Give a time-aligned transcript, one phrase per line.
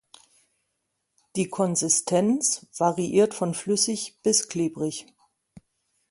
[1.35, 5.05] Die Konsistenz variiert von flüssig bis klebrig.